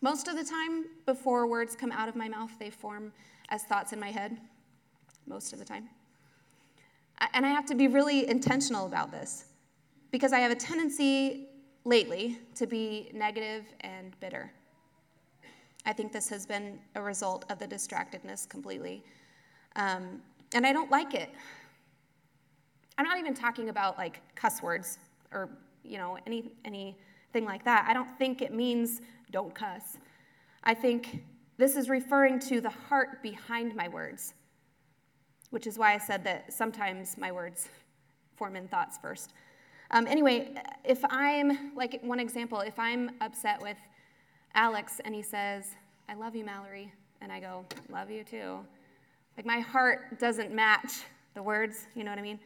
[0.00, 3.12] Most of the time, before words come out of my mouth, they form
[3.48, 4.36] as thoughts in my head
[5.26, 5.88] most of the time.
[7.32, 9.46] And I have to be really intentional about this
[10.10, 11.48] because I have a tendency
[11.84, 14.50] lately to be negative and bitter.
[15.86, 19.04] I think this has been a result of the distractedness completely.
[19.76, 20.20] Um,
[20.52, 21.30] and I don't like it.
[22.98, 24.98] I'm not even talking about like cuss words
[25.32, 25.48] or,
[25.84, 27.86] you know, any, anything like that.
[27.88, 29.98] I don't think it means don't cuss.
[30.64, 31.22] I think
[31.58, 34.34] this is referring to the heart behind my words,
[35.50, 37.68] which is why I said that sometimes my words
[38.36, 39.32] form in thoughts first.
[39.90, 43.78] Um, anyway, if I'm, like one example, if I'm upset with
[44.54, 45.68] Alex and he says,
[46.08, 48.58] I love you, Mallory, and I go, love you too,
[49.36, 52.40] like my heart doesn't match the words, you know what I mean?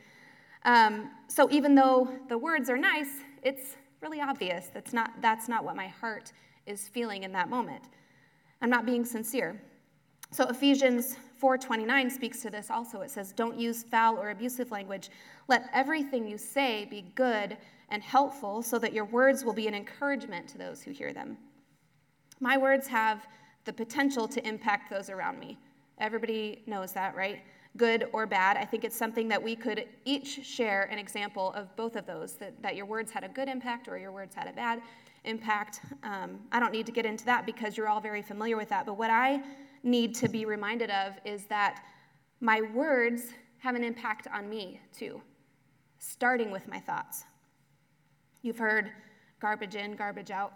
[0.64, 3.08] Um, so even though the words are nice,
[3.42, 6.32] it's really obvious that's not, that's not what my heart
[6.66, 7.82] is feeling in that moment.
[8.60, 9.60] I'm not being sincere.
[10.32, 13.00] So Ephesians 4:29 speaks to this also.
[13.00, 15.10] It says, "Don't use foul or abusive language.
[15.48, 17.56] Let everything you say be good
[17.88, 21.38] and helpful so that your words will be an encouragement to those who hear them."
[22.38, 23.26] My words have
[23.64, 25.58] the potential to impact those around me.
[25.98, 27.42] Everybody knows that, right?
[27.76, 28.56] Good or bad.
[28.56, 32.34] I think it's something that we could each share an example of both of those
[32.38, 34.82] that, that your words had a good impact or your words had a bad.
[35.24, 35.80] Impact.
[36.02, 38.86] Um, I don't need to get into that because you're all very familiar with that.
[38.86, 39.42] But what I
[39.82, 41.82] need to be reminded of is that
[42.40, 45.20] my words have an impact on me too,
[45.98, 47.24] starting with my thoughts.
[48.42, 48.90] You've heard
[49.40, 50.54] garbage in, garbage out.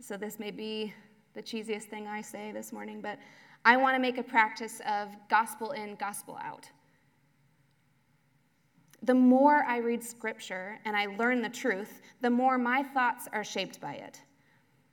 [0.00, 0.92] So this may be
[1.34, 3.18] the cheesiest thing I say this morning, but
[3.64, 6.68] I want to make a practice of gospel in, gospel out.
[9.04, 13.44] The more I read scripture and I learn the truth, the more my thoughts are
[13.44, 14.22] shaped by it.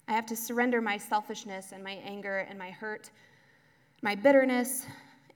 [0.09, 3.09] I have to surrender my selfishness and my anger and my hurt,
[4.01, 4.85] my bitterness,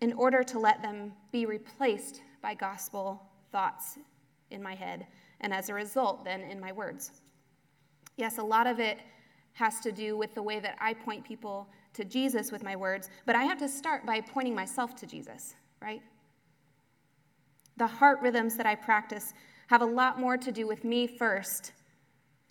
[0.02, 3.98] in order to let them be replaced by gospel thoughts
[4.52, 5.08] in my head,
[5.40, 7.12] and as a result, then in my words.
[8.18, 9.00] Yes, a lot of it
[9.54, 13.10] has to do with the way that I point people to Jesus with my words,
[13.26, 16.02] but I have to start by pointing myself to Jesus, right?
[17.78, 19.34] The heart rhythms that I practice
[19.68, 21.74] have a lot more to do with me first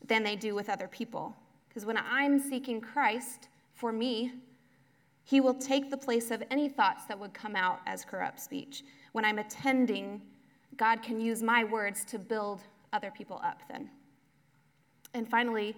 [0.06, 1.34] than they do with other people.
[1.68, 4.32] Because when I'm seeking Christ for me,
[5.24, 8.84] he will take the place of any thoughts that would come out as corrupt speech.
[9.12, 10.20] When I'm attending,
[10.76, 12.60] God can use my words to build
[12.92, 13.88] other people up then.
[15.14, 15.74] And finally,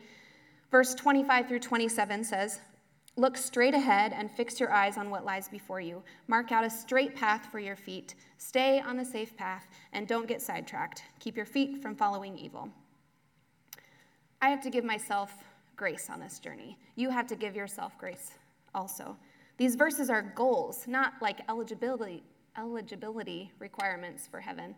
[0.70, 2.60] verse 25 through 27 says,
[3.18, 6.02] Look straight ahead and fix your eyes on what lies before you.
[6.28, 8.14] Mark out a straight path for your feet.
[8.36, 11.02] Stay on the safe path and don't get sidetracked.
[11.18, 12.68] Keep your feet from following evil.
[14.42, 15.32] I have to give myself
[15.76, 16.78] grace on this journey.
[16.94, 18.32] You have to give yourself grace
[18.74, 19.16] also.
[19.56, 22.22] These verses are goals, not like eligibility,
[22.58, 24.74] eligibility requirements for heaven.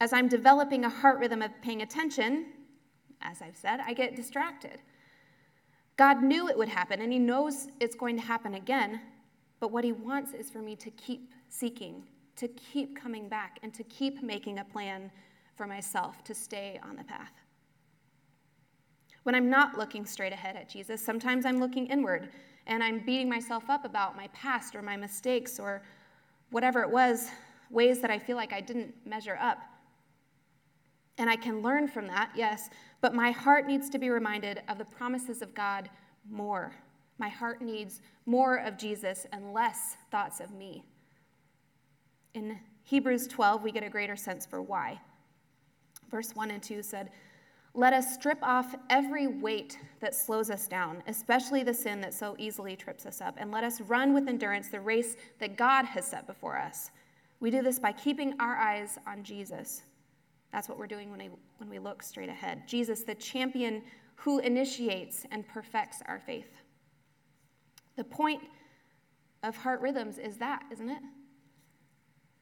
[0.00, 2.46] As I'm developing a heart rhythm of paying attention,
[3.20, 4.80] as I've said, I get distracted.
[5.98, 9.00] God knew it would happen, and He knows it's going to happen again.
[9.60, 12.04] But what He wants is for me to keep seeking,
[12.36, 15.10] to keep coming back, and to keep making a plan
[15.56, 17.32] for myself to stay on the path.
[19.24, 22.30] When I'm not looking straight ahead at Jesus, sometimes I'm looking inward
[22.68, 25.82] and I'm beating myself up about my past or my mistakes or
[26.50, 27.28] whatever it was,
[27.70, 29.58] ways that I feel like I didn't measure up.
[31.18, 34.78] And I can learn from that, yes, but my heart needs to be reminded of
[34.78, 35.90] the promises of God
[36.30, 36.72] more.
[37.18, 40.84] My heart needs more of Jesus and less thoughts of me.
[42.34, 45.00] In Hebrews 12, we get a greater sense for why.
[46.10, 47.10] Verse 1 and 2 said,
[47.74, 52.36] Let us strip off every weight that slows us down, especially the sin that so
[52.38, 56.06] easily trips us up, and let us run with endurance the race that God has
[56.06, 56.92] set before us.
[57.40, 59.82] We do this by keeping our eyes on Jesus
[60.52, 62.66] that's what we're doing when, I, when we look straight ahead.
[62.66, 63.82] Jesus, the champion
[64.14, 66.50] who initiates and perfects our faith.
[67.96, 68.42] The point
[69.42, 71.02] of heart rhythms is that, isn't it?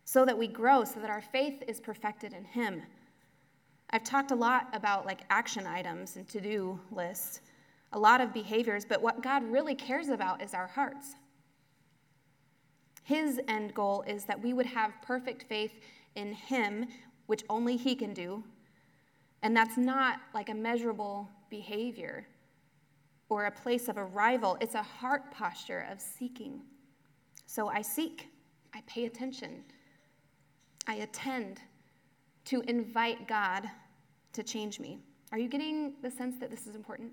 [0.05, 2.83] So that we grow, so that our faith is perfected in Him.
[3.91, 7.41] I've talked a lot about like action items and to do lists,
[7.93, 11.15] a lot of behaviors, but what God really cares about is our hearts.
[13.03, 15.73] His end goal is that we would have perfect faith
[16.17, 16.87] in Him,
[17.27, 18.43] which only He can do.
[19.43, 22.27] And that's not like a measurable behavior
[23.29, 26.63] or a place of arrival, it's a heart posture of seeking.
[27.47, 28.29] So I seek,
[28.75, 29.65] I pay attention,
[30.87, 31.61] I attend
[32.45, 33.69] to invite God
[34.33, 34.99] to change me.
[35.33, 37.11] Are you getting the sense that this is important?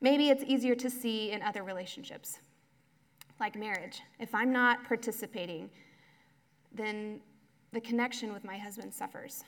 [0.00, 2.38] Maybe it's easier to see in other relationships,
[3.38, 4.00] like marriage.
[4.18, 5.70] If I'm not participating,
[6.72, 7.20] then
[7.72, 9.44] the connection with my husband suffers.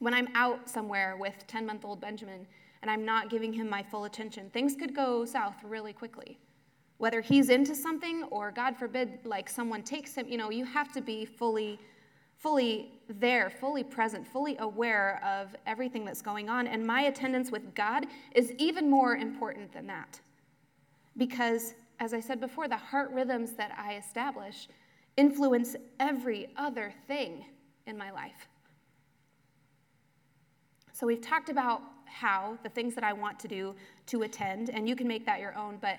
[0.00, 2.46] When I'm out somewhere with 10 month old Benjamin
[2.82, 6.38] and I'm not giving him my full attention, things could go south really quickly.
[6.98, 10.92] Whether he's into something or, God forbid, like someone takes him, you know, you have
[10.92, 11.78] to be fully,
[12.36, 16.66] fully there, fully present, fully aware of everything that's going on.
[16.66, 20.20] And my attendance with God is even more important than that.
[21.16, 24.68] Because, as I said before, the heart rhythms that I establish
[25.16, 27.44] influence every other thing
[27.86, 28.48] in my life.
[30.92, 33.74] So we've talked about how, the things that I want to do
[34.06, 35.96] to attend, and you can make that your own, but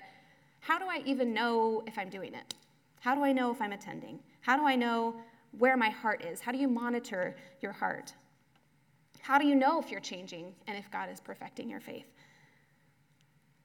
[0.60, 2.54] how do I even know if I'm doing it?
[3.00, 4.20] How do I know if I'm attending?
[4.42, 5.16] How do I know
[5.58, 6.40] where my heart is?
[6.40, 8.12] How do you monitor your heart?
[9.20, 12.06] How do you know if you're changing and if God is perfecting your faith?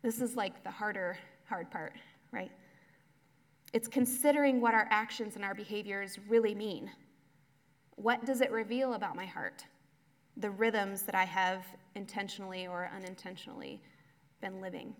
[0.02, 1.94] This is like the harder, hard part,
[2.32, 2.52] right?
[3.74, 6.90] It's considering what our actions and our behaviors really mean.
[7.96, 9.66] What does it reveal about my heart?
[10.38, 13.82] The rhythms that I have intentionally or unintentionally
[14.40, 14.96] been living.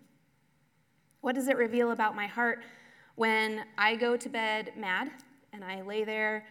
[1.22, 2.60] What does it reveal about my heart
[3.16, 5.12] when I go to bed mad
[5.54, 6.46] and I lay there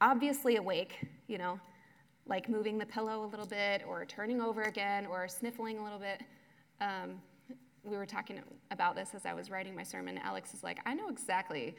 [0.00, 1.58] obviously awake, you know,
[2.26, 5.98] like moving the pillow a little bit or turning over again or sniffling a little
[5.98, 6.22] bit.
[6.80, 7.20] Um,
[7.84, 10.18] we were talking about this as I was writing my sermon.
[10.18, 11.74] Alex is like, I know exactly.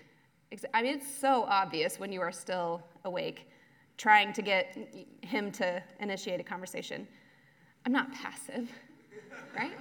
[0.52, 3.50] Ex- I mean, it's so obvious when you are still awake,
[3.98, 4.78] trying to get
[5.22, 7.08] him to initiate a conversation.
[7.86, 8.72] I'm not passive,
[9.58, 9.78] right?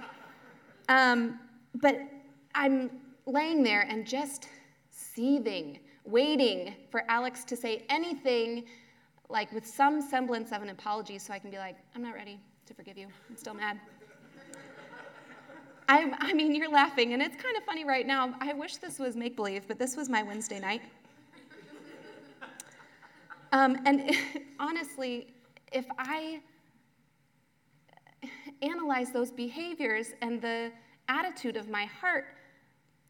[0.89, 1.39] Um,
[1.75, 1.99] but
[2.55, 2.89] I'm
[3.25, 4.47] laying there and just
[4.89, 8.65] seething, waiting for Alex to say anything
[9.29, 12.39] like with some semblance of an apology so I can be like, I'm not ready
[12.65, 13.07] to forgive you.
[13.29, 13.79] I'm still mad.
[15.89, 18.35] I, I mean, you're laughing, and it's kind of funny right now.
[18.39, 20.83] I wish this was make believe, but this was my Wednesday night.
[23.51, 24.15] Um, and
[24.59, 25.33] honestly,
[25.71, 26.41] if I
[28.61, 30.71] analyze those behaviors and the
[31.07, 32.35] attitude of my heart,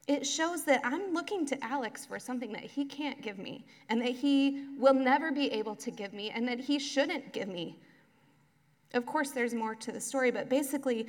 [0.07, 3.99] it shows that I'm looking to Alex for something that he can't give me, and
[4.01, 7.77] that he will never be able to give me, and that he shouldn't give me.
[8.93, 11.07] Of course, there's more to the story, but basically,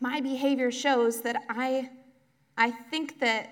[0.00, 1.90] my behavior shows that I,
[2.56, 3.50] I think that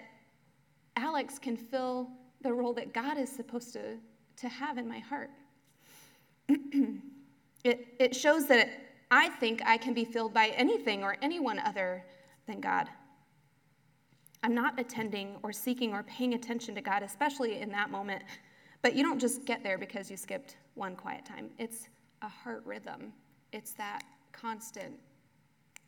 [0.97, 2.09] Alex can fill
[2.43, 3.97] the role that God is supposed to,
[4.37, 5.31] to have in my heart.
[6.49, 8.69] it, it shows that
[9.11, 12.05] I think I can be filled by anything or anyone other
[12.47, 12.89] than God.
[14.43, 18.23] I'm not attending or seeking or paying attention to God, especially in that moment.
[18.83, 21.49] But you don't just get there because you skipped one quiet time.
[21.59, 21.89] It's
[22.21, 23.13] a heart rhythm,
[23.53, 24.03] it's that
[24.33, 24.95] constant,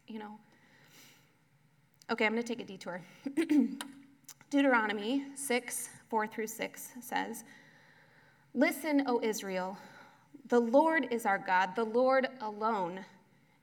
[0.08, 0.38] you know.
[2.10, 3.00] Okay, I'm going to take a detour.
[4.50, 7.44] Deuteronomy 6, 4 through 6 says,
[8.54, 9.76] Listen, O Israel,
[10.48, 13.04] the Lord is our God, the Lord alone.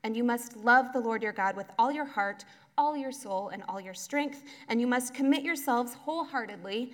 [0.02, 2.44] And you must love the Lord your God with all your heart,
[2.76, 4.42] all your soul, and all your strength.
[4.68, 6.92] And you must commit yourselves wholeheartedly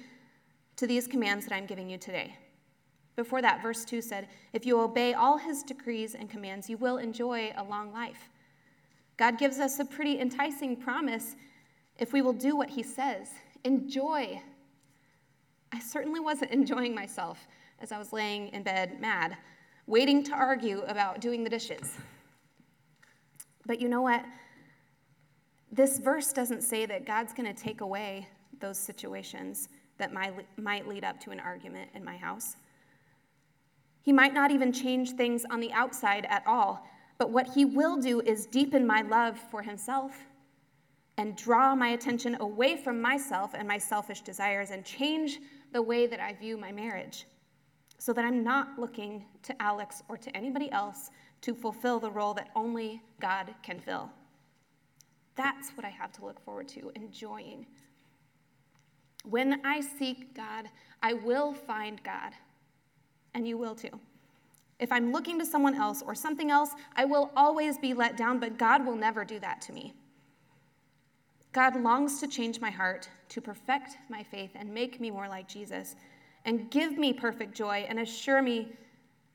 [0.77, 2.37] to these commands that I'm giving you today.
[3.17, 6.99] Before that, verse 2 said, If you obey all his decrees and commands, you will
[6.99, 8.30] enjoy a long life.
[9.21, 11.37] God gives us a pretty enticing promise
[11.99, 13.29] if we will do what he says.
[13.65, 14.41] Enjoy.
[15.73, 17.47] I certainly wasn't enjoying myself
[17.81, 19.37] as I was laying in bed mad,
[19.87, 21.99] waiting to argue about doing the dishes.
[23.67, 24.25] But you know what?
[25.71, 28.27] This verse doesn't say that God's going to take away
[28.59, 32.57] those situations that might, lead up to an argument in my house.
[34.01, 36.89] He might not even change things on the outside at all,
[37.21, 40.17] but what he will do is deepen my love for himself
[41.19, 45.39] and draw my attention away from myself and my selfish desires and change
[45.75, 47.27] the way that I view my marriage
[47.99, 51.11] so that I'm not looking to Alex or to anybody else
[51.43, 54.09] to fulfill the role that only God can fill.
[55.37, 57.67] That's what I have to look forward to, enjoying.
[59.29, 60.71] When I seek God,
[61.03, 62.33] I will find God,
[63.35, 64.01] and you will too.
[64.81, 68.41] If I'm looking to someone else or something else, I will always be let down,
[68.41, 69.93] but God will never do that to me.
[71.53, 75.47] God longs to change my heart, to perfect my faith, and make me more like
[75.47, 75.97] Jesus,
[76.47, 78.73] and give me perfect joy, and assure me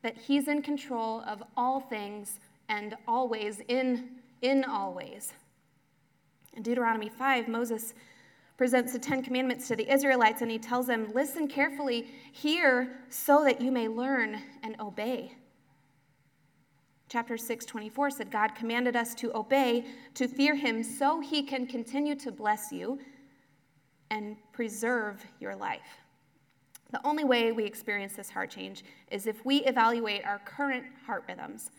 [0.01, 4.09] that He's in control of all things and always, in,
[4.41, 5.33] in all ways.
[6.53, 7.93] In Deuteronomy 5, Moses
[8.57, 13.43] presents the Ten Commandments to the Israelites, and he tells them, Listen carefully, hear, so
[13.43, 15.33] that you may learn and obey.
[17.07, 21.67] Chapter 6, 24 said, God commanded us to obey, to fear him, so he can
[21.67, 22.99] continue to bless you
[24.09, 25.99] and preserve your life.
[26.91, 31.25] The only way we experience this heart change is if we evaluate our current heart
[31.27, 31.71] rhythms,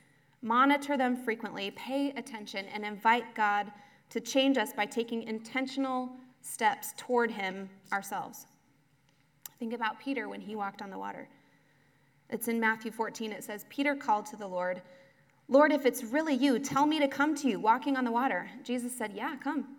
[0.42, 3.72] monitor them frequently, pay attention, and invite God
[4.10, 6.10] to change us by taking intentional
[6.46, 8.46] steps toward Him ourselves.
[9.58, 11.28] Think about Peter when he walked on the water.
[12.28, 13.32] It's in Matthew 14.
[13.32, 14.82] It says, Peter called to the Lord,
[15.48, 18.50] Lord, if it's really you, tell me to come to you walking on the water.
[18.64, 19.76] Jesus said, Yeah, come.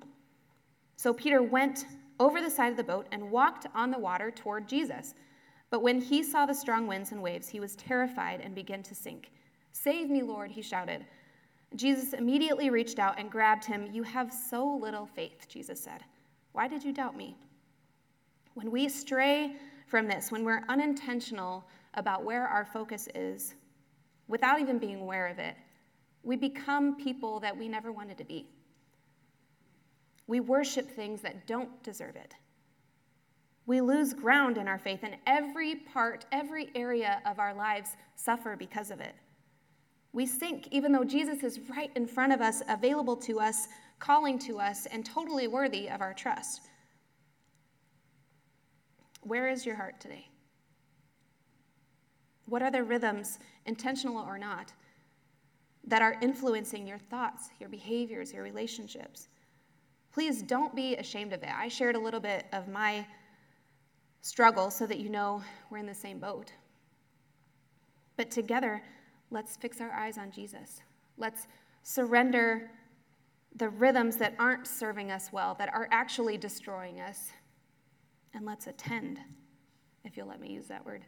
[0.95, 1.85] So Peter went
[2.19, 5.13] over the side of the boat and walked on the water toward Jesus.
[5.69, 8.95] But when he saw the strong winds and waves, he was terrified and began to
[8.95, 9.31] sink.
[9.73, 11.05] Save me, Lord, he shouted.
[11.75, 13.89] Jesus immediately reached out and grabbed him.
[13.91, 16.01] You have so little faith, Jesus said.
[16.57, 17.37] Why did you doubt me?
[18.55, 23.53] When we stray from this, when we're unintentional about where our focus is,
[24.27, 25.53] without even being aware of it,
[26.23, 28.47] we become people that we never wanted to be.
[30.25, 32.33] We worship things that don't deserve it.
[33.67, 38.55] We lose ground in our faith, and every part, every area of our lives suffer
[38.55, 39.13] because of it.
[40.11, 43.67] We sink, even though Jesus is right in front of us, available to us,
[43.99, 46.61] calling to us, and totally worthy of our trust.
[49.21, 50.29] Where is your heart today?
[52.45, 54.71] What are the rhythms, intentional or not,
[55.85, 59.27] that are influencing your thoughts, your behaviors, your relationships?
[60.13, 61.49] Please don't be ashamed of it.
[61.53, 63.05] I shared a little bit of my
[64.21, 66.51] struggle so that you know we're in the same boat.
[68.15, 68.81] But together,
[69.29, 70.81] let's fix our eyes on Jesus.
[71.17, 71.47] Let's
[71.83, 72.71] surrender
[73.57, 77.31] the rhythms that aren't serving us well, that are actually destroying us,
[78.33, 79.19] and let's attend,
[80.05, 81.03] if you'll let me use that word.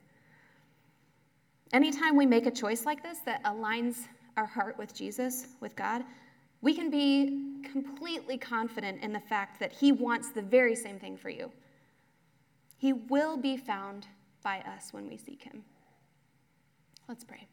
[1.72, 6.04] Anytime we make a choice like this that aligns our heart with Jesus, with God,
[6.62, 11.16] we can be completely confident in the fact that He wants the very same thing
[11.16, 11.52] for you.
[12.78, 14.08] He will be found
[14.44, 15.64] by us when we seek Him.
[17.08, 17.48] Let's pray.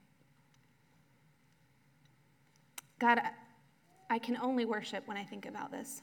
[2.98, 3.20] God,
[4.08, 6.02] I can only worship when I think about this.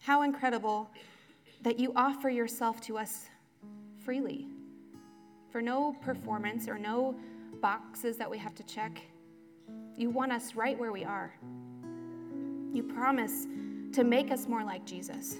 [0.00, 0.90] How incredible
[1.62, 3.28] that you offer yourself to us
[4.04, 4.48] freely
[5.50, 7.14] for no performance or no
[7.60, 9.00] boxes that we have to check.
[9.96, 11.32] You want us right where we are.
[12.72, 13.46] You promise
[13.92, 15.36] to make us more like Jesus.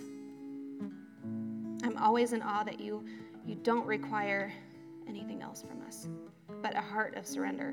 [1.82, 3.04] I'm always in awe that you,
[3.44, 4.52] you don't require
[5.08, 6.06] anything else from us
[6.62, 7.72] but a heart of surrender.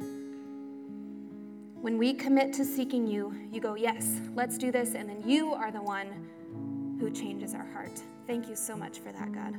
[1.82, 4.96] When we commit to seeking you, you go, Yes, let's do this.
[4.96, 8.02] And then you are the one who changes our heart.
[8.28, 9.56] Thank you so much for that, God.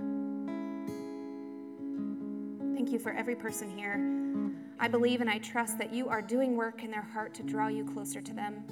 [2.75, 3.99] Thank you for every person here.
[4.79, 7.69] I believe and I trust that you are doing work in their heart to draw
[7.69, 8.65] you closer to them.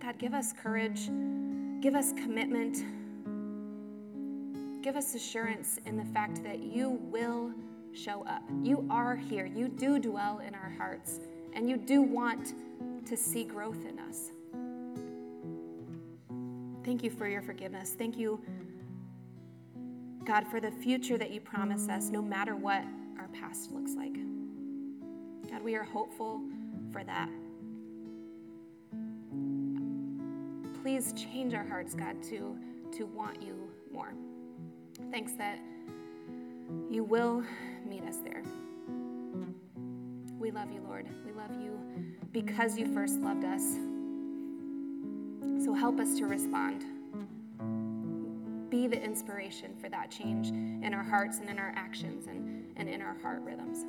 [0.00, 1.10] God, give us courage,
[1.80, 2.84] give us commitment,
[4.82, 7.52] give us assurance in the fact that you will
[7.92, 8.42] show up.
[8.62, 11.20] You are here, you do dwell in our hearts,
[11.54, 12.54] and you do want
[13.06, 14.30] to see growth in us.
[16.84, 17.94] Thank you for your forgiveness.
[17.96, 18.40] Thank you,
[20.24, 22.84] God, for the future that you promise us, no matter what
[23.18, 24.14] our past looks like.
[25.50, 26.40] God, we are hopeful
[26.92, 27.28] for that.
[30.82, 32.56] Please change our hearts, God, to,
[32.92, 34.12] to want you more.
[35.10, 35.58] Thanks that
[36.90, 37.44] you will
[37.86, 38.42] meet us there.
[40.38, 41.06] We love you, Lord.
[41.36, 41.78] Love you
[42.32, 43.62] because you first loved us.
[45.64, 46.84] So help us to respond.
[48.70, 52.88] Be the inspiration for that change in our hearts and in our actions and, and
[52.88, 53.84] in our heart rhythms.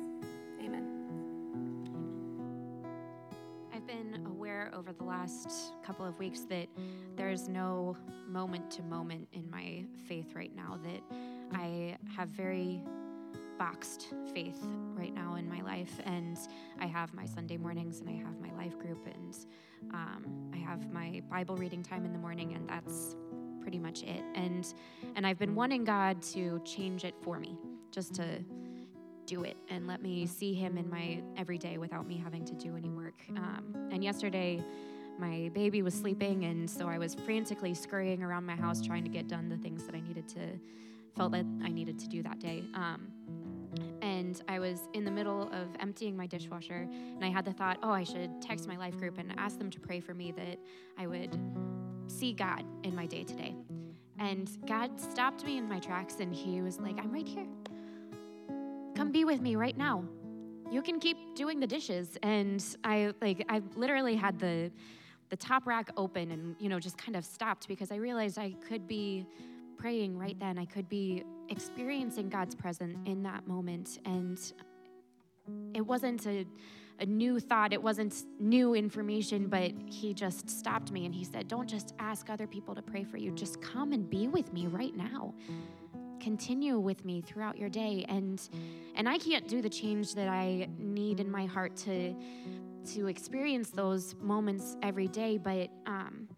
[0.62, 0.86] Amen.
[3.74, 6.68] I've been aware over the last couple of weeks that
[7.16, 7.96] there's no
[8.28, 11.02] moment to moment in my faith right now, that
[11.52, 12.82] I have very
[13.58, 16.00] boxed faith right now in my life.
[16.04, 16.38] And
[16.80, 19.36] I have my Sunday mornings and I have my life group and
[19.92, 23.16] um, I have my Bible reading time in the morning, and that's
[23.60, 24.22] pretty much it.
[24.34, 24.72] And
[25.16, 27.56] and I've been wanting God to change it for me,
[27.90, 28.42] just to
[29.26, 32.76] do it and let me see Him in my everyday without me having to do
[32.76, 33.14] any work.
[33.36, 34.62] Um, and yesterday.
[35.16, 39.08] My baby was sleeping, and so I was frantically scurrying around my house trying to
[39.08, 40.40] get done the things that I needed to,
[41.16, 42.64] felt that I needed to do that day.
[42.74, 43.08] Um,
[44.02, 47.78] and I was in the middle of emptying my dishwasher, and I had the thought,
[47.82, 50.58] oh, I should text my life group and ask them to pray for me that
[50.98, 51.38] I would
[52.06, 53.54] see God in my day today.
[54.18, 57.46] And God stopped me in my tracks, and He was like, I'm right here.
[58.94, 60.04] Come be with me right now.
[60.70, 62.16] You can keep doing the dishes.
[62.22, 64.70] And I like I literally had the
[65.30, 68.54] the top rack open and you know just kind of stopped because I realized I
[68.68, 69.26] could be
[69.76, 70.58] praying right then.
[70.58, 73.98] I could be experiencing God's presence in that moment.
[74.04, 74.40] And
[75.74, 76.46] it wasn't a,
[77.00, 81.48] a new thought, it wasn't new information, but He just stopped me and He said,
[81.48, 84.66] Don't just ask other people to pray for you, just come and be with me
[84.66, 85.34] right now.
[86.20, 88.06] Continue with me throughout your day.
[88.08, 88.40] And
[88.94, 92.14] and I can't do the change that I need in my heart to
[92.94, 96.28] to experience those moments every day, but um,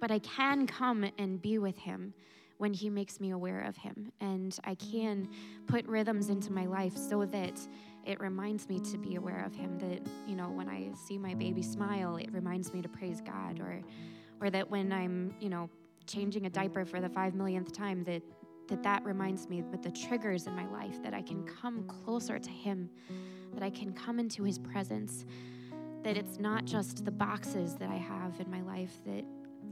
[0.00, 2.14] but I can come and be with him
[2.58, 4.12] when He makes me aware of Him.
[4.20, 5.28] And I can
[5.66, 7.58] put rhythms into my life so that
[8.04, 9.78] it reminds me to be aware of Him.
[9.78, 13.60] That, you know, when I see my baby smile, it reminds me to praise God.
[13.60, 13.80] Or,
[14.40, 15.70] or that when I'm, you know,
[16.06, 18.22] changing a diaper for the five millionth time, that
[18.68, 22.38] that that reminds me with the triggers in my life that I can come closer
[22.38, 22.88] to him,
[23.54, 25.24] that I can come into his presence,
[26.02, 29.24] that it's not just the boxes that I have in my life that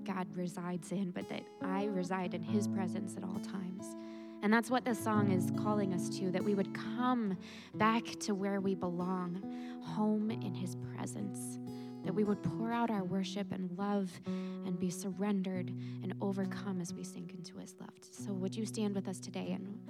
[0.05, 3.97] God resides in, but that I reside in His presence at all times.
[4.43, 7.37] And that's what this song is calling us to that we would come
[7.75, 9.43] back to where we belong,
[9.83, 11.59] home in His presence.
[12.05, 15.71] That we would pour out our worship and love and be surrendered
[16.03, 17.91] and overcome as we sink into His love.
[18.13, 19.81] So, would you stand with us today and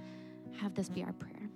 [0.59, 1.51] have this be our prayer?